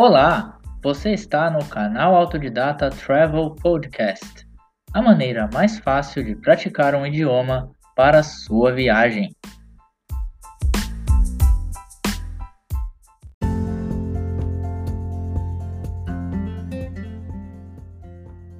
Olá, 0.00 0.60
você 0.80 1.10
está 1.12 1.50
no 1.50 1.58
canal 1.64 2.14
Autodidata 2.14 2.88
Travel 2.88 3.56
Podcast, 3.60 4.46
a 4.94 5.02
maneira 5.02 5.50
mais 5.52 5.80
fácil 5.80 6.22
de 6.22 6.36
praticar 6.36 6.94
um 6.94 7.04
idioma 7.04 7.68
para 7.96 8.22
sua 8.22 8.70
viagem. 8.70 9.34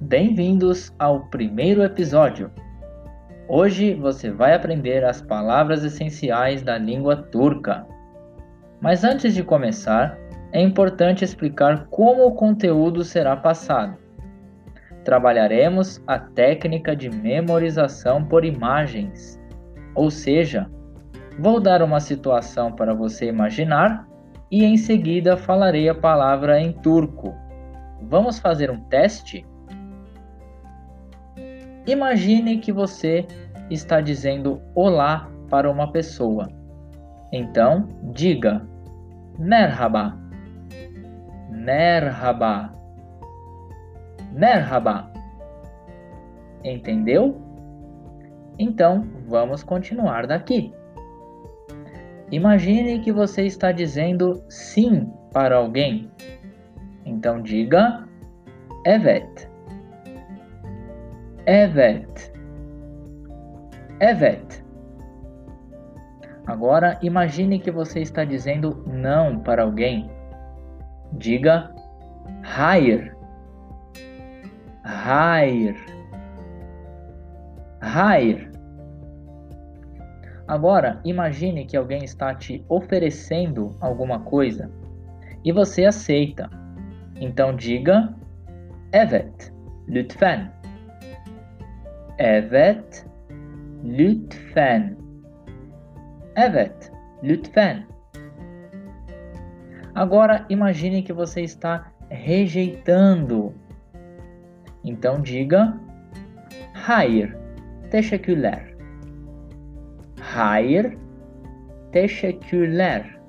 Bem-vindos 0.01 0.93
ao 0.99 1.21
primeiro 1.29 1.83
episódio. 1.83 2.51
Hoje 3.47 3.93
você 3.93 4.29
vai 4.29 4.53
aprender 4.53 5.05
as 5.05 5.21
palavras 5.21 5.85
essenciais 5.85 6.61
da 6.61 6.77
língua 6.77 7.15
turca. 7.15 7.87
Mas 8.81 9.05
antes 9.05 9.33
de 9.33 9.41
começar, 9.41 10.19
é 10.51 10.61
importante 10.61 11.23
explicar 11.23 11.87
como 11.89 12.25
o 12.25 12.33
conteúdo 12.33 13.03
será 13.03 13.35
passado. 13.35 13.97
Trabalharemos 15.03 16.01
a 16.07 16.19
técnica 16.19 16.95
de 16.95 17.09
memorização 17.09 18.23
por 18.23 18.43
imagens, 18.43 19.39
ou 19.95 20.09
seja, 20.11 20.69
vou 21.37 21.59
dar 21.59 21.81
uma 21.81 21.99
situação 21.99 22.71
para 22.71 22.93
você 22.93 23.27
imaginar 23.27 24.07
e 24.51 24.65
em 24.65 24.77
seguida 24.77 25.37
falarei 25.37 25.87
a 25.87 25.95
palavra 25.95 26.59
em 26.59 26.71
turco. 26.71 27.35
Vamos 28.01 28.39
fazer 28.39 28.71
um 28.71 28.79
teste? 28.81 29.45
Imagine 31.85 32.57
que 32.57 32.71
você 32.71 33.25
está 33.69 34.01
dizendo 34.01 34.61
olá 34.75 35.29
para 35.49 35.69
uma 35.69 35.91
pessoa. 35.91 36.47
Então, 37.31 37.87
diga 38.13 38.67
Merhaba. 39.37 40.28
Merhaba. 41.69 42.73
Merhaba. 44.31 45.11
Entendeu? 46.63 47.39
Então, 48.57 49.05
vamos 49.27 49.61
continuar 49.61 50.25
daqui. 50.25 50.73
Imagine 52.31 53.01
que 53.01 53.11
você 53.11 53.45
está 53.45 53.71
dizendo 53.71 54.43
sim 54.49 55.13
para 55.31 55.57
alguém. 55.57 56.09
Então 57.05 57.39
diga 57.39 58.03
Evet. 58.85 59.47
Evet. 61.45 62.33
Evet. 63.99 64.63
Agora 66.47 66.97
imagine 67.03 67.59
que 67.59 67.69
você 67.69 67.99
está 67.99 68.25
dizendo 68.25 68.83
não 68.87 69.39
para 69.39 69.61
alguém. 69.61 70.18
Diga 71.13 71.73
hire. 72.43 73.11
Hire. 74.85 75.75
Hire. 77.81 78.49
Agora, 80.47 80.99
imagine 81.05 81.65
que 81.65 81.77
alguém 81.77 82.03
está 82.03 82.33
te 82.33 82.65
oferecendo 82.67 83.75
alguma 83.79 84.19
coisa 84.21 84.69
e 85.45 85.51
você 85.51 85.85
aceita. 85.85 86.49
Então 87.19 87.55
diga 87.55 88.15
Evet, 88.91 89.51
lütfen. 89.87 90.51
Evet, 92.17 93.05
lütfen. 93.83 94.97
Evet, 96.35 96.91
lütfen. 97.21 97.85
Agora 99.99 100.45
imagine 100.49 101.01
que 101.01 101.11
você 101.11 101.41
está 101.41 101.91
rejeitando. 102.09 103.53
Então 104.81 105.21
diga 105.21 105.77
Hayır, 106.87 107.35
teşekkürler. 107.91 108.73
Hayır, 110.21 110.97
teşekkürler. 111.91 113.19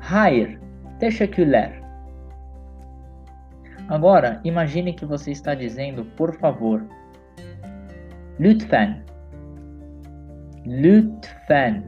Hayır, 0.00 0.58
teşekkürler. 1.00 1.82
Agora, 3.90 4.40
imagine 4.44 4.96
que 4.96 5.06
você 5.06 5.32
está 5.32 5.54
dizendo 5.54 6.06
por 6.16 6.32
favor. 6.38 6.80
Lütfen. 8.40 9.04
Lütfen. 10.66 11.84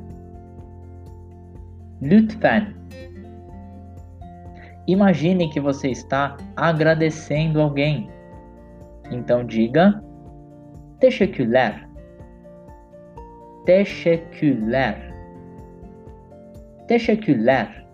Lütfen. 2.02 2.75
Imagine 4.86 5.48
que 5.48 5.60
você 5.60 5.88
está 5.90 6.36
agradecendo 6.56 7.60
alguém. 7.60 8.08
Então 9.10 9.44
diga 9.44 10.00
teşekkürler. 11.00 11.88
Teşekkürler. 13.66 15.12
Teşekkürler. 16.88 17.86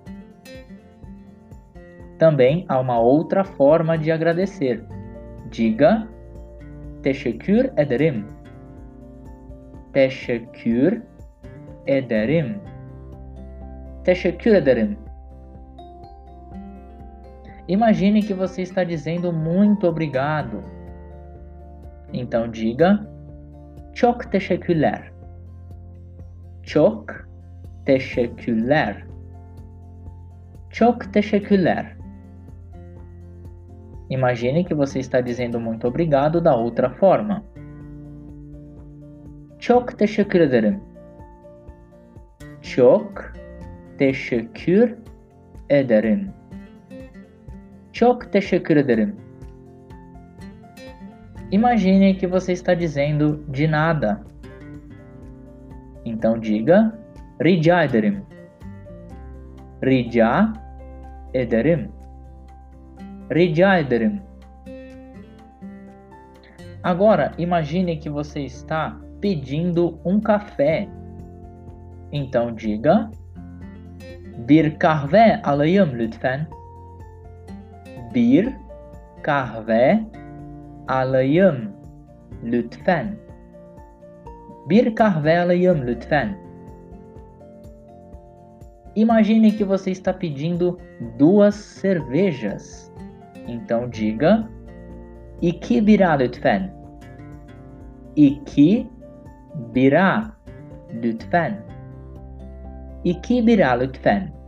Também 2.19 2.64
há 2.69 2.78
uma 2.78 3.00
outra 3.00 3.42
forma 3.44 3.97
de 3.97 4.12
agradecer. 4.12 4.80
Diga 5.50 6.09
teşekkür 7.03 7.70
ederim. 7.76 8.26
Teşekkür 9.92 11.03
ederim. 11.86 12.60
Teşekkür 14.04 14.54
ederim. 14.54 14.98
Imagine 17.68 18.22
que 18.22 18.34
você 18.34 18.62
está 18.62 18.84
dizendo 18.84 19.32
muito 19.32 19.86
obrigado. 19.86 20.62
Então 22.12 22.52
diga 22.52 23.06
çok 23.94 24.32
teşekkürler. 24.32 25.12
Çok 26.62 27.06
teşekkürler. 27.84 29.04
Çok 30.70 31.12
teşekkürler. 31.12 31.96
Imagine 34.10 34.64
que 34.64 34.74
você 34.74 34.98
está 34.98 35.20
dizendo 35.20 35.60
muito 35.60 35.88
obrigado 35.88 36.44
da 36.44 36.56
outra 36.56 36.90
forma. 36.90 37.42
Çok 39.58 39.98
teşekkür 39.98 40.40
ederim. 40.40 40.80
Çok 42.62 43.32
teşekkür 43.98 44.94
ederim. 45.70 46.41
Çok 47.92 48.32
teşekkür 48.32 48.76
ederim. 48.76 49.16
Imagine 51.50 52.16
que 52.16 52.26
você 52.26 52.53
está 52.53 52.75
dizendo 52.75 53.44
de 53.48 53.70
nada. 53.70 54.20
Então 56.04 56.41
diga 56.41 56.98
rica 57.41 57.84
ederim. 57.84 58.22
Rica 59.82 60.53
ederim. 61.34 61.91
Rica 63.30 63.78
ederim. 63.78 64.20
Agora, 66.82 67.32
imagine 67.38 67.97
que 67.98 68.10
você 68.10 68.41
está 68.41 68.97
pedindo 69.20 69.98
um 70.04 70.20
café. 70.20 70.88
Então 72.10 72.54
diga 72.54 73.10
Bir 74.48 74.78
kahve 74.78 75.42
alayım 75.42 75.98
lütfen. 75.98 76.47
Bir 78.14 78.48
kahve 79.22 80.00
alayım 80.88 81.56
lütfen. 82.44 83.16
Bir 84.68 84.97
kahve 84.97 85.38
alayım 85.38 85.86
lütfen. 85.86 86.36
Imagine 88.94 89.50
que 89.56 89.64
você 89.64 89.91
está 89.91 90.12
pedindo 90.12 90.78
duas 91.18 91.80
cervejas. 91.80 92.91
Então 93.48 93.88
diga 93.88 94.48
iki 95.41 95.86
bira 95.86 96.18
lütfen. 96.18 96.70
İki 98.16 98.86
bira 99.74 100.24
lütfen. 101.03 101.56
İki 103.04 103.47
bira 103.47 103.70
lütfen. 103.70 104.41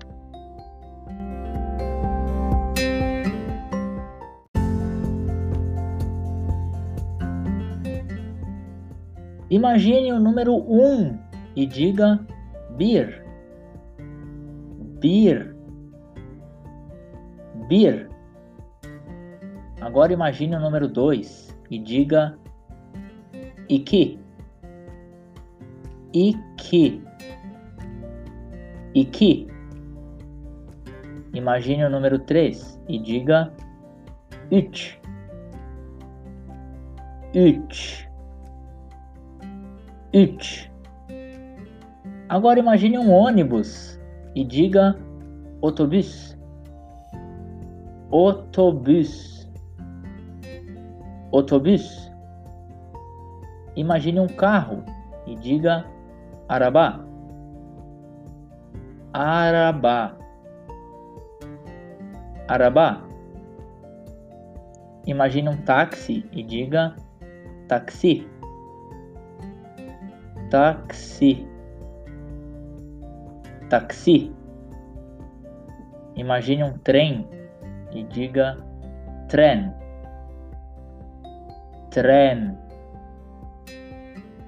Imagine 9.55 10.12
o 10.12 10.19
número 10.19 10.53
1 10.53 10.83
um 10.83 11.19
e 11.55 11.65
diga 11.65 12.19
bir. 12.77 13.23
Bir. 15.01 15.55
Bir. 17.71 18.09
Agora 19.81 20.12
imagine 20.12 20.56
o 20.56 20.61
número 20.61 20.89
2 20.89 21.55
e 21.71 21.79
diga 21.79 22.37
iki. 23.69 24.19
Iki. 26.12 27.03
Iki. 28.93 29.49
Imagine 31.33 31.87
o 31.87 31.91
número 31.91 32.19
3 32.19 32.59
e 32.89 32.99
diga 32.99 33.53
it. 34.51 34.99
It. 37.33 38.13
It. 40.14 40.70
Agora 42.28 42.61
imagine 42.61 42.96
um 42.96 43.11
ônibus 43.11 43.99
e 44.37 44.44
diga 44.44 44.96
otobus. 45.61 46.38
Otobus. 48.12 49.50
Otobus. 51.32 52.08
Imagine 53.75 54.20
um 54.20 54.28
carro 54.28 54.84
e 55.26 55.34
diga 55.34 55.84
arabá. 56.49 57.00
Arabá. 59.12 60.17
Arabá. 62.46 63.02
Imagine 65.08 65.49
um 65.49 65.56
táxi 65.56 66.25
e 66.31 66.40
diga 66.40 66.94
táxi. 67.67 68.28
Táxi. 70.55 71.45
Táxi. 73.69 74.33
Imagine 76.15 76.62
um 76.62 76.79
trem 76.79 77.29
e 77.91 78.05
diga 78.05 78.56
trem. 79.29 79.75
Trem. 81.91 82.56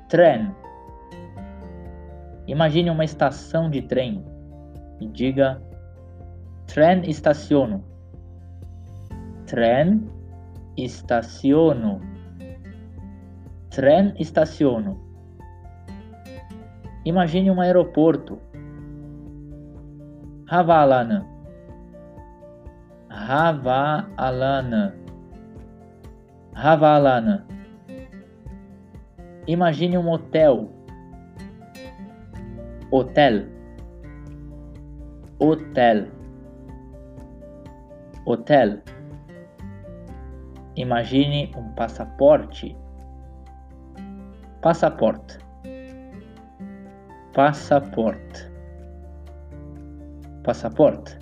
Trem. 0.09 0.55
Imagine 2.47 2.91
uma 2.91 3.05
estação 3.05 3.69
de 3.69 3.83
trem 3.83 4.25
e 5.01 5.09
diga 5.09 5.61
Tren 6.69 7.03
estaciono. 7.11 7.83
Tren 9.45 10.09
estaciono. 10.77 12.01
Tren 13.71 14.15
estaciono. 14.21 15.06
Imagine 17.07 17.51
um 17.53 17.61
aeroporto. 17.61 18.39
Havaalanı. 20.47 21.25
Havaalanı. 23.09 24.95
Havaalanı. 26.55 27.45
Imagine 29.47 29.99
um 29.99 30.07
hotel. 30.07 30.69
Hotel. 32.91 33.47
Hotel. 35.39 36.07
Hotel. 38.25 38.83
Imagine 40.77 41.51
um 41.57 41.75
passaporte. 41.77 42.77
Passaporte. 44.63 45.46
Passaporte. 47.37 48.51
Passaporte. 50.43 51.19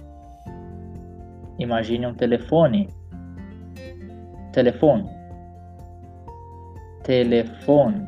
Imagine 1.58 2.06
um 2.06 2.14
telefone. 2.14 2.88
Telefone. 4.52 5.10
Telefone. 7.02 8.06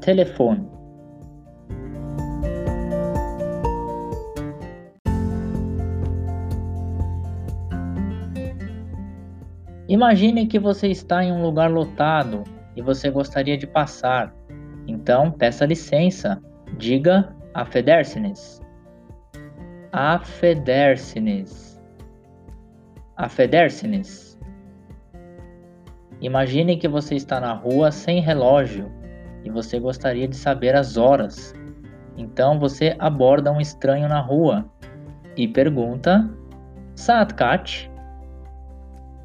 Telefone. 0.00 0.66
Imagine 9.88 10.46
que 10.46 10.58
você 10.58 10.88
está 10.88 11.22
em 11.22 11.30
um 11.30 11.42
lugar 11.42 11.70
lotado 11.70 12.44
e 12.74 12.80
você 12.80 13.10
gostaria 13.10 13.58
de 13.58 13.66
passar. 13.66 14.35
Então, 15.06 15.30
peça 15.30 15.64
licença. 15.64 16.42
Diga 16.78 17.32
affedersnes. 17.54 18.60
Affedersnes. 19.92 21.80
Affedersnes. 23.16 24.36
Imagine 26.20 26.76
que 26.76 26.88
você 26.88 27.14
está 27.14 27.38
na 27.38 27.52
rua 27.52 27.92
sem 27.92 28.20
relógio 28.20 28.90
e 29.44 29.48
você 29.48 29.78
gostaria 29.78 30.26
de 30.26 30.34
saber 30.34 30.74
as 30.74 30.96
horas. 30.96 31.54
Então 32.16 32.58
você 32.58 32.96
aborda 32.98 33.52
um 33.52 33.60
estranho 33.60 34.08
na 34.08 34.18
rua 34.18 34.68
e 35.36 35.46
pergunta: 35.46 36.28
Saat 36.96 37.32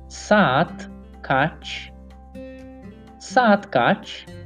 Saat 0.10 0.92
Kat. 1.24 1.92
Saat 3.18 3.68
Kat. 3.70 4.41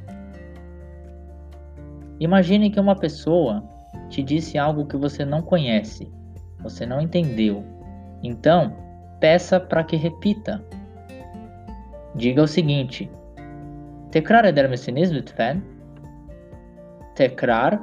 Imagine 2.18 2.70
que 2.70 2.80
uma 2.80 2.96
pessoa 2.96 3.62
te 4.08 4.22
disse 4.22 4.56
algo 4.56 4.86
que 4.86 4.96
você 4.96 5.24
não 5.24 5.42
conhece, 5.42 6.10
você 6.62 6.86
não 6.86 7.00
entendeu. 7.00 7.62
Então, 8.22 8.74
peça 9.20 9.60
para 9.60 9.84
que 9.84 9.96
repita. 9.96 10.64
Diga 12.14 12.42
o 12.42 12.48
seguinte: 12.48 13.10
Tekrar 14.10 14.44
eder 14.46 14.68
misiniz 14.68 15.10
lütfen? 15.10 15.62
Tekrar 17.14 17.82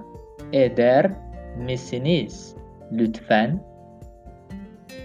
eder 0.52 1.16
misiniz 1.58 2.56
lütfen? 2.92 3.62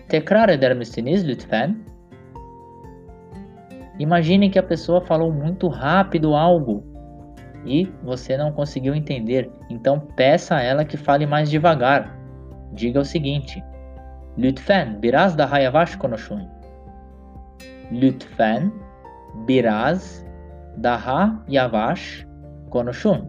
Tekrar 0.08 0.48
eder 0.48 0.74
misiniz 0.74 1.22
lütfen? 1.22 1.84
Imagine 3.98 4.48
que 4.48 4.58
a 4.58 4.62
pessoa 4.62 5.00
falou 5.02 5.32
muito 5.32 5.68
rápido 5.68 6.34
algo 6.34 6.84
e 7.68 7.92
você 8.02 8.36
não 8.36 8.52
conseguiu 8.52 8.94
entender, 8.94 9.50
então 9.68 10.00
peça 10.00 10.56
a 10.56 10.62
ela 10.62 10.84
que 10.84 10.96
fale 10.96 11.26
mais 11.26 11.50
devagar. 11.50 12.18
Diga 12.72 13.00
o 13.00 13.04
seguinte: 13.04 13.62
Lütfen 14.38 15.02
biraz 15.02 15.36
daha 15.36 15.58
yavaş 15.58 15.96
konuşun. 15.96 16.48
Lütfen 17.92 18.72
biraz 19.46 20.24
daha 20.82 21.38
yavaş 21.48 22.26
konuşun. 22.70 23.28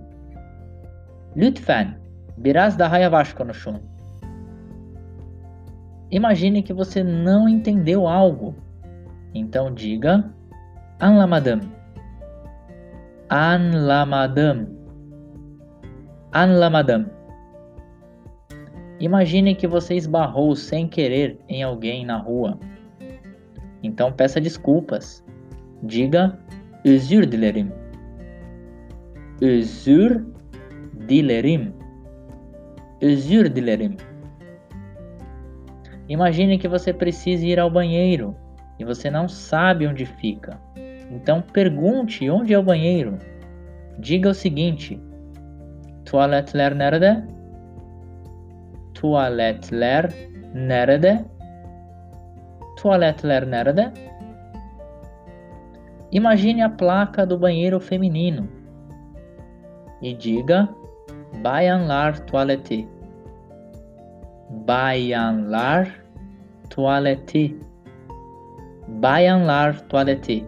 Lütfen 1.38 1.98
biraz 2.38 2.80
daha 2.80 2.98
yavaş 2.98 3.34
konuşun. 3.34 3.82
Imagine 6.12 6.64
que 6.64 6.74
você 6.74 7.04
não 7.04 7.48
entendeu 7.48 8.08
algo. 8.08 8.56
Então 9.34 9.78
diga 9.78 10.24
Anlamadım. 11.00 11.79
Anlamadım. 13.30 14.70
Anlamadım. 16.34 17.10
Imagine 19.00 19.56
que 19.56 19.68
você 19.68 19.96
esbarrou 19.96 20.56
sem 20.56 20.90
querer 20.90 21.38
em 21.48 21.64
alguém 21.64 22.06
na 22.06 22.18
rua. 22.18 22.60
Então 23.84 24.12
peça 24.12 24.42
desculpas. 24.42 25.24
Diga 25.84 26.40
özür 26.84 27.32
dilerim. 27.32 27.72
Özür 29.42 30.26
dilerim. 31.08 31.74
Özür 33.02 33.56
dilerim. 33.56 33.98
Imagine 36.10 36.58
que 36.58 36.68
você 36.68 36.92
precisa 36.92 37.46
ir 37.46 37.60
ao 37.60 37.70
banheiro 37.70 38.36
e 38.80 38.86
você 38.86 39.12
não 39.12 39.28
sabe 39.28 39.88
onde 39.88 40.06
fica. 40.06 40.60
Então 41.10 41.42
pergunte 41.42 42.30
onde 42.30 42.54
é 42.54 42.60
o 42.60 42.64
banheiro. 42.64 43.18
Diga 43.98 44.30
o 44.30 44.34
seguinte: 44.34 45.02
Tuvaletler 46.06 46.76
nerede? 46.76 47.24
Tuvaletler 48.94 50.14
nerede? 50.54 51.26
Tuvaletler 52.78 53.46
nerede? 53.46 53.92
Imagine 56.12 56.64
a 56.64 56.70
placa 56.70 57.26
do 57.26 57.38
banheiro 57.38 57.80
feminino 57.80 58.48
e 60.02 60.14
diga 60.14 60.70
Bayanlar 61.44 62.20
tuvaleti. 62.26 62.88
Bayanlar 64.66 65.88
tuvaleti. 66.70 67.56
Bayanlar 68.88 69.80
tuvaleti. 69.88 70.44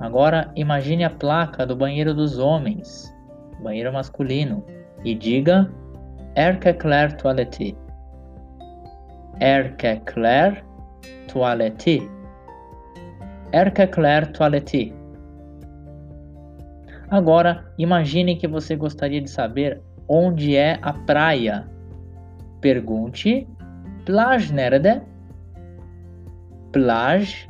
Agora 0.00 0.50
imagine 0.54 1.04
a 1.04 1.10
placa 1.10 1.66
do 1.66 1.74
banheiro 1.74 2.14
dos 2.14 2.38
homens, 2.38 3.14
banheiro 3.62 3.92
masculino, 3.92 4.64
e 5.04 5.14
diga 5.14 5.70
Erkekler 6.36 7.16
tuvaleti. 7.16 7.76
Erkekler 9.40 10.64
tuvaleti. 11.26 12.08
Erkekler 13.52 14.32
tuvaleti. 14.32 14.94
Agora 17.10 17.64
imagine 17.78 18.36
que 18.36 18.46
você 18.46 18.76
gostaria 18.76 19.20
de 19.20 19.30
saber 19.30 19.80
onde 20.08 20.56
é 20.56 20.78
a 20.82 20.92
praia. 20.92 21.66
pergunte 22.60 23.46
plaj 24.04 24.50
nerede? 24.50 25.02
Plaj 26.72 27.48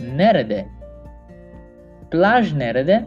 nerede? 0.00 0.75
Plaj 2.10 2.52
nerede? 2.52 3.04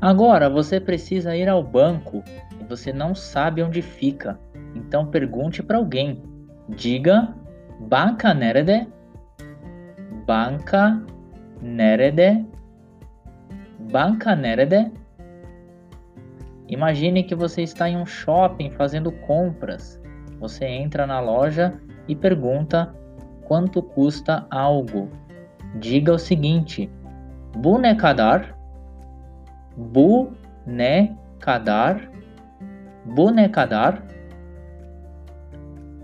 Agora 0.00 0.48
você 0.48 0.80
precisa 0.80 1.36
ir 1.36 1.48
ao 1.48 1.62
banco 1.62 2.24
e 2.58 2.64
você 2.64 2.92
não 2.92 3.14
sabe 3.14 3.62
onde 3.62 3.82
fica. 3.82 4.38
Então 4.74 5.06
pergunte 5.06 5.62
para 5.62 5.76
alguém. 5.76 6.22
Diga 6.68 7.34
banka 7.80 8.32
nerede? 8.32 8.86
Banka 10.26 11.02
nerede? 11.60 12.46
Banka 13.90 14.34
nerede? 14.34 14.90
Imagine 16.70 17.24
que 17.24 17.34
você 17.34 17.62
está 17.62 17.88
em 17.88 17.96
um 17.96 18.06
shopping 18.06 18.70
fazendo 18.70 19.10
compras. 19.10 20.00
Você 20.38 20.64
entra 20.64 21.04
na 21.04 21.18
loja 21.18 21.74
e 22.06 22.14
pergunta 22.14 22.94
quanto 23.44 23.82
custa 23.82 24.46
algo. 24.48 25.10
Diga 25.80 26.14
o 26.14 26.18
seguinte: 26.18 26.88
Bu 27.56 27.76
ne 27.76 27.96
kadar? 27.96 28.56
Bu 29.76 30.32
ne? 30.64 31.16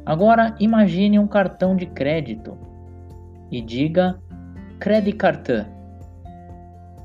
Agora 0.04 0.56
imagine 0.58 1.18
um 1.18 1.28
cartão 1.28 1.76
de 1.76 1.86
crédito 1.86 2.58
e 3.52 3.60
diga 3.60 4.18
kredi 4.80 5.12
kartı. 5.12 5.66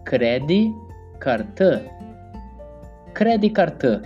Kredi 0.04 0.72
kartı. 1.20 2.01
Kredi 3.14 3.54
kartı. 3.54 4.02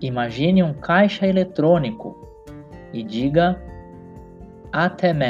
Imagine 0.00 0.64
um 0.64 0.74
caixa 0.80 1.26
eletrônico 1.26 2.14
e 2.92 3.02
diga 3.02 3.56
ATM. 4.72 5.22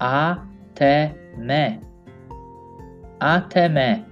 ATM. 0.00 1.80
ATM. 3.20 4.04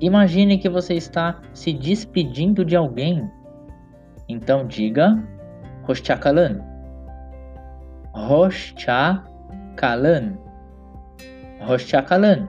Imagine 0.00 0.58
que 0.58 0.68
você 0.68 0.94
está 0.94 1.40
se 1.54 1.72
despedindo 1.72 2.64
de 2.64 2.76
alguém. 2.76 3.30
Então 4.28 4.68
diga 4.68 5.18
Hoşçakalın. 5.86 6.62
Hoşçakalın. 8.12 9.16
Hoşçakalın. 11.60 12.48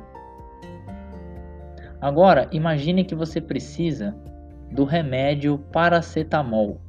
Agora, 1.99 2.47
imagine 2.51 3.03
que 3.03 3.15
você 3.15 3.41
precisa 3.41 4.15
do 4.71 4.83
remédio 4.83 5.57
paracetamol. 5.71 6.79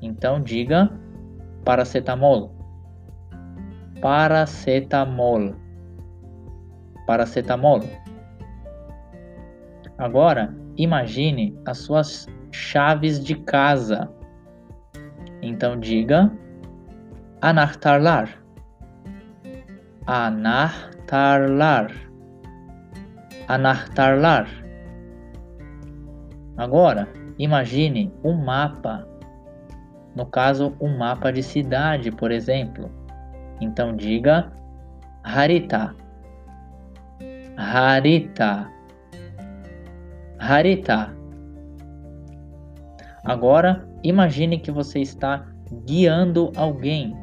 Então 0.00 0.42
diga 0.42 0.90
paracetamol. 1.64 2.52
Paracetamol. 4.00 5.54
Paracetamol. 7.06 7.80
Agora, 9.98 10.52
imagine 10.76 11.56
as 11.64 11.78
suas 11.78 12.26
chaves 12.50 13.22
de 13.22 13.36
casa. 13.36 14.10
Então 15.40 15.78
diga 15.78 16.32
anahtarlar. 17.40 18.42
Anahtarlar 20.06 20.72
anahtarlar. 23.48 24.48
Agora, 26.56 27.08
imagine 27.38 28.12
um 28.22 28.32
mapa. 28.32 29.06
No 30.14 30.26
caso, 30.26 30.76
um 30.80 30.96
mapa 30.96 31.32
de 31.32 31.42
cidade, 31.42 32.10
por 32.10 32.30
exemplo. 32.30 32.90
Então 33.60 33.96
diga 33.96 34.52
harita. 35.22 35.94
Harita. 37.56 38.70
Harita. 40.38 41.14
Agora, 43.24 43.86
imagine 44.02 44.58
que 44.58 44.70
você 44.70 45.00
está 45.00 45.46
guiando 45.86 46.52
alguém 46.56 47.16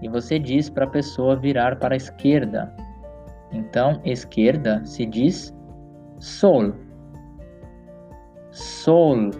e 0.00 0.08
você 0.08 0.38
diz 0.38 0.70
para 0.70 0.84
a 0.84 0.90
pessoa 0.90 1.36
virar 1.36 1.76
para 1.76 1.94
a 1.94 1.96
esquerda. 1.96 2.74
Então, 3.52 4.00
esquerda 4.04 4.84
se 4.84 5.04
diz 5.04 5.54
sol. 6.18 6.74
Sol. 8.50 9.30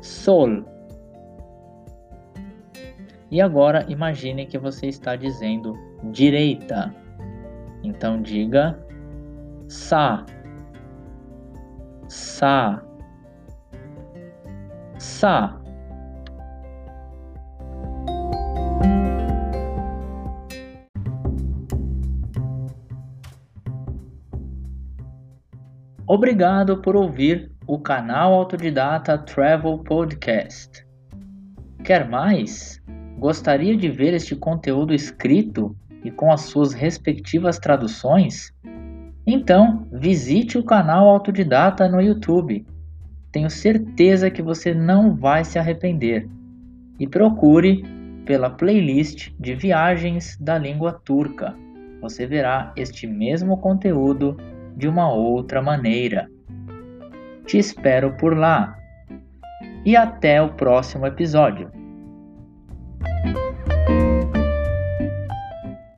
Sol. 0.00 0.64
E 3.30 3.40
agora 3.40 3.84
imagine 3.88 4.46
que 4.46 4.58
você 4.58 4.86
está 4.86 5.16
dizendo 5.16 5.74
direita. 6.12 6.94
Então 7.82 8.22
diga 8.22 8.78
sa. 9.66 10.24
Sa. 12.06 12.82
Sa. 14.98 15.63
Obrigado 26.14 26.76
por 26.76 26.94
ouvir 26.94 27.50
o 27.66 27.76
canal 27.76 28.34
Autodidata 28.34 29.18
Travel 29.18 29.78
Podcast. 29.78 30.86
Quer 31.82 32.08
mais? 32.08 32.80
Gostaria 33.18 33.76
de 33.76 33.88
ver 33.88 34.14
este 34.14 34.36
conteúdo 34.36 34.94
escrito 34.94 35.76
e 36.04 36.12
com 36.12 36.30
as 36.30 36.42
suas 36.42 36.72
respectivas 36.72 37.58
traduções? 37.58 38.54
Então, 39.26 39.88
visite 39.90 40.56
o 40.56 40.62
canal 40.62 41.08
Autodidata 41.08 41.88
no 41.88 42.00
YouTube. 42.00 42.64
Tenho 43.32 43.50
certeza 43.50 44.30
que 44.30 44.40
você 44.40 44.72
não 44.72 45.16
vai 45.16 45.44
se 45.44 45.58
arrepender. 45.58 46.28
E 47.00 47.08
procure 47.08 47.84
pela 48.24 48.50
playlist 48.50 49.32
de 49.40 49.56
viagens 49.56 50.38
da 50.40 50.58
língua 50.58 50.92
turca. 50.92 51.56
Você 52.00 52.24
verá 52.24 52.72
este 52.76 53.04
mesmo 53.04 53.56
conteúdo 53.56 54.36
de 54.76 54.88
uma 54.88 55.10
outra 55.10 55.62
maneira. 55.62 56.28
Te 57.46 57.58
espero 57.58 58.12
por 58.16 58.36
lá 58.36 58.76
e 59.84 59.96
até 59.96 60.40
o 60.40 60.48
próximo 60.54 61.06
episódio. 61.06 61.70